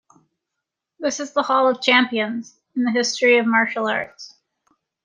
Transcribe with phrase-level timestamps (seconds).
[0.97, 4.33] This is the hall of champions in the history of martial arts.